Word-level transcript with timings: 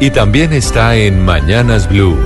y 0.00 0.10
también 0.10 0.54
está 0.54 0.96
en 0.96 1.22
Mañanas 1.22 1.86
Blue. 1.86 2.16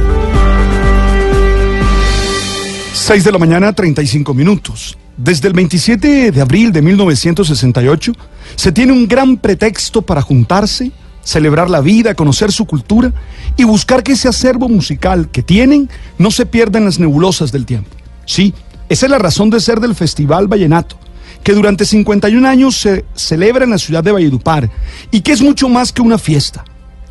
6 2.92 3.24
de 3.24 3.32
la 3.32 3.38
mañana, 3.38 3.72
35 3.72 4.32
minutos. 4.32 4.96
Desde 5.16 5.48
el 5.48 5.54
27 5.54 6.30
de 6.30 6.40
abril 6.40 6.72
de 6.72 6.82
1968 6.82 8.12
se 8.54 8.72
tiene 8.72 8.92
un 8.92 9.08
gran 9.08 9.36
pretexto 9.36 10.02
para 10.02 10.22
juntarse, 10.22 10.92
celebrar 11.24 11.68
la 11.68 11.80
vida, 11.80 12.14
conocer 12.14 12.52
su 12.52 12.64
cultura 12.64 13.12
y 13.56 13.64
buscar 13.64 14.04
que 14.04 14.12
ese 14.12 14.28
acervo 14.28 14.68
musical 14.68 15.28
que 15.30 15.42
tienen 15.42 15.90
no 16.16 16.30
se 16.30 16.46
pierda 16.46 16.78
en 16.78 16.84
las 16.84 17.00
nebulosas 17.00 17.50
del 17.50 17.66
tiempo. 17.66 17.90
Sí, 18.24 18.54
esa 18.88 19.06
es 19.06 19.10
la 19.10 19.18
razón 19.18 19.50
de 19.50 19.58
ser 19.58 19.80
del 19.80 19.96
Festival 19.96 20.46
Vallenato, 20.46 20.96
que 21.42 21.52
durante 21.52 21.84
51 21.84 22.48
años 22.48 22.76
se 22.76 23.04
celebra 23.14 23.64
en 23.64 23.70
la 23.70 23.78
ciudad 23.78 24.04
de 24.04 24.12
Valledupar 24.12 24.70
y 25.10 25.22
que 25.22 25.32
es 25.32 25.42
mucho 25.42 25.68
más 25.68 25.92
que 25.92 26.02
una 26.02 26.18
fiesta 26.18 26.64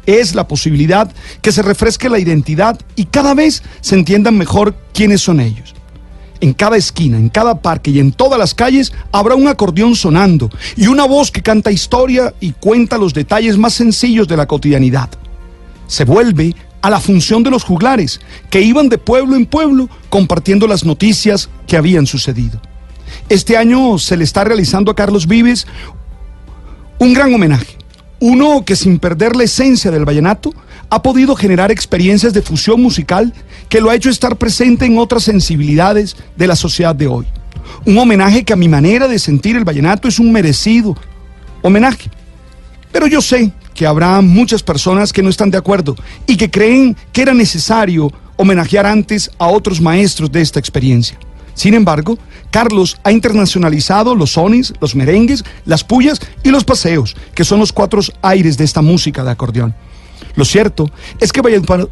es 0.05 0.36
la 0.36 0.47
posibilidad 0.47 1.11
que 1.41 1.52
se 1.52 1.61
refresque 1.61 2.09
la 2.09 2.19
identidad 2.19 2.80
y 2.95 3.05
cada 3.05 3.33
vez 3.33 3.64
se 3.81 3.95
entiendan 3.95 4.38
mejor 4.38 4.75
quiénes 4.94 5.22
son 5.22 5.39
ellos. 5.39 5.73
En 6.41 6.53
cada 6.53 6.75
esquina, 6.75 7.17
en 7.17 7.30
cada 7.30 7.61
parque 7.61 7.91
y 7.91 8.00
en 8.00 8.11
todas 8.11 8.38
las 8.38 8.53
calles 8.53 8.91
habrá 9.11 9.36
un 9.36 9.47
acordeón 9.47 9.95
sonando 9.95 10.50
y 10.75 10.88
una 10.88 11.05
voz 11.05 11.31
que 11.31 11.41
canta 11.41 11.72
historia 11.72 12.33
y 12.41 12.52
cuenta 12.52 12.97
los 12.97 13.13
detalles 13.13 13.58
más 13.58 13.73
sencillos 13.73 14.28
de 14.28 14.38
la 14.38 14.45
cotidianidad. 14.45 15.09
Se 15.88 16.03
vuelve 16.03 16.56
a 16.81 16.89
la 16.89 17.00
función 17.00 17.44
de 17.44 17.50
los 17.50 17.63
juglares, 17.63 18.19
que 18.50 18.61
iban 18.61 18.89
de 18.89 18.97
pueblo 18.97 19.38
en 19.38 19.45
pueblo 19.45 19.89
compartiendo 20.09 20.67
las 20.67 20.83
noticias 20.83 21.50
que 21.66 21.78
habían 21.78 22.06
sucedido. 22.06 22.59
Este 23.30 23.56
año 23.56 23.97
se 23.97 24.17
le 24.17 24.25
está 24.25 24.44
realizando 24.44 24.91
a 24.91 24.95
Carlos 24.95 25.28
Vives 25.28 25.66
un 27.00 27.13
gran 27.13 27.33
homenaje 27.33 27.72
uno 28.23 28.63
que 28.63 28.77
sin 28.77 28.99
perder 28.99 29.35
la 29.35 29.43
esencia 29.43 29.91
del 29.91 30.05
vallenato 30.05 30.53
ha 30.89 31.03
podido 31.03 31.35
generar 31.35 31.71
experiencias 31.71 32.31
de 32.31 32.41
fusión 32.41 32.81
musical 32.81 33.33
que 33.67 33.81
lo 33.81 33.89
ha 33.89 33.95
hecho 33.95 34.09
estar 34.09 34.38
presente 34.38 34.85
en 34.85 34.97
otras 34.97 35.23
sensibilidades 35.23 36.16
de 36.38 36.47
la 36.47 36.55
sociedad 36.55 36.95
de 36.95 37.07
hoy. 37.07 37.27
Un 37.85 37.97
homenaje 37.97 38.45
que 38.45 38.53
a 38.53 38.55
mi 38.55 38.69
manera 38.69 39.09
de 39.09 39.19
sentir 39.19 39.57
el 39.57 39.66
vallenato 39.66 40.07
es 40.07 40.19
un 40.19 40.31
merecido 40.31 40.95
homenaje. 41.63 42.09
Pero 42.94 43.07
yo 43.07 43.21
sé 43.21 43.51
que 43.73 43.85
habrá 43.85 44.21
muchas 44.21 44.63
personas 44.63 45.11
que 45.11 45.21
no 45.21 45.29
están 45.29 45.51
de 45.51 45.57
acuerdo 45.57 45.94
y 46.25 46.38
que 46.38 46.49
creen 46.49 46.95
que 47.11 47.23
era 47.23 47.33
necesario 47.33 48.09
homenajear 48.38 48.85
antes 48.85 49.29
a 49.38 49.47
otros 49.47 49.81
maestros 49.81 50.31
de 50.31 50.39
esta 50.39 50.61
experiencia. 50.61 51.19
Sin 51.54 51.73
embargo, 51.73 52.18
Carlos 52.52 52.98
ha 53.04 53.12
internacionalizado 53.12 54.16
los 54.16 54.32
sones, 54.32 54.73
los 54.80 54.96
merengues, 54.96 55.44
las 55.66 55.84
pullas 55.84 56.20
y 56.44 56.50
los 56.50 56.64
paseos, 56.64 57.16
que 57.36 57.44
son 57.44 57.59
los 57.59 57.72
cuatro 57.72 58.02
aires 58.22 58.58
de 58.58 58.64
esta 58.64 58.82
música 58.82 59.23
de 59.23 59.32
acordeón. 59.32 59.76
Lo 60.36 60.46
cierto 60.46 60.90
es 61.20 61.31
que 61.31 61.42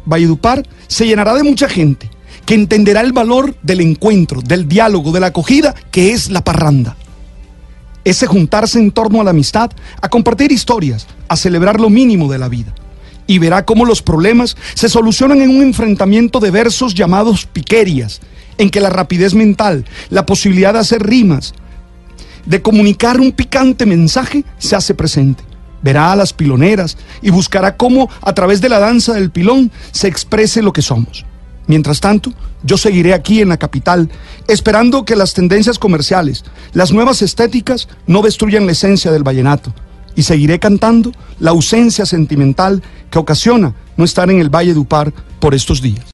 Valledupar, 0.04 0.62
se 0.88 1.06
llenará 1.06 1.34
de 1.34 1.42
mucha 1.42 1.68
gente 1.68 2.10
que 2.44 2.54
entenderá 2.54 3.02
el 3.02 3.12
valor 3.12 3.54
del 3.62 3.80
encuentro, 3.80 4.40
del 4.42 4.68
diálogo, 4.68 5.12
de 5.12 5.20
la 5.20 5.28
acogida, 5.28 5.74
que 5.90 6.12
es 6.12 6.30
la 6.30 6.42
parranda. 6.42 6.96
Ese 8.04 8.26
juntarse 8.26 8.80
en 8.80 8.90
torno 8.90 9.20
a 9.20 9.24
la 9.24 9.30
amistad, 9.30 9.70
a 10.00 10.08
compartir 10.08 10.50
historias, 10.50 11.06
a 11.28 11.36
celebrar 11.36 11.80
lo 11.80 11.88
mínimo 11.88 12.30
de 12.30 12.38
la 12.38 12.48
vida. 12.48 12.74
Y 13.28 13.38
verá 13.38 13.64
cómo 13.64 13.84
los 13.84 14.02
problemas 14.02 14.56
se 14.74 14.88
solucionan 14.88 15.40
en 15.40 15.50
un 15.50 15.62
enfrentamiento 15.62 16.40
de 16.40 16.50
versos 16.50 16.94
llamados 16.94 17.46
piquerias, 17.46 18.20
en 18.62 18.70
que 18.70 18.80
la 18.80 18.90
rapidez 18.90 19.34
mental, 19.34 19.84
la 20.08 20.24
posibilidad 20.24 20.72
de 20.72 20.78
hacer 20.78 21.02
rimas, 21.02 21.52
de 22.46 22.62
comunicar 22.62 23.18
un 23.18 23.32
picante 23.32 23.86
mensaje, 23.86 24.44
se 24.58 24.76
hace 24.76 24.94
presente. 24.94 25.42
Verá 25.82 26.12
a 26.12 26.16
las 26.16 26.32
piloneras 26.32 26.96
y 27.22 27.30
buscará 27.30 27.76
cómo 27.76 28.08
a 28.20 28.32
través 28.34 28.60
de 28.60 28.68
la 28.68 28.78
danza 28.78 29.14
del 29.14 29.32
pilón 29.32 29.72
se 29.90 30.06
exprese 30.06 30.62
lo 30.62 30.72
que 30.72 30.80
somos. 30.80 31.26
Mientras 31.66 31.98
tanto, 31.98 32.32
yo 32.62 32.76
seguiré 32.76 33.14
aquí 33.14 33.40
en 33.40 33.48
la 33.48 33.56
capital, 33.56 34.08
esperando 34.46 35.04
que 35.04 35.16
las 35.16 35.34
tendencias 35.34 35.80
comerciales, 35.80 36.44
las 36.72 36.92
nuevas 36.92 37.20
estéticas, 37.20 37.88
no 38.06 38.22
destruyan 38.22 38.66
la 38.66 38.72
esencia 38.72 39.10
del 39.10 39.24
vallenato. 39.24 39.74
Y 40.14 40.22
seguiré 40.22 40.60
cantando 40.60 41.10
la 41.40 41.50
ausencia 41.50 42.06
sentimental 42.06 42.80
que 43.10 43.18
ocasiona 43.18 43.74
no 43.96 44.04
estar 44.04 44.30
en 44.30 44.40
el 44.40 44.54
Valle 44.54 44.72
de 44.72 44.78
Upar 44.78 45.12
por 45.40 45.52
estos 45.52 45.82
días. 45.82 46.04